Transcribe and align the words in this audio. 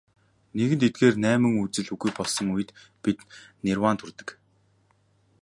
Нэгэнт 0.57 0.83
эдгээр 0.87 1.15
найман 1.23 1.53
үзэл 1.63 1.91
үгүй 1.93 2.11
болсон 2.17 2.47
үед 2.55 2.69
бид 3.03 3.19
нирваанд 3.65 3.99
хүрдэг. 4.01 4.29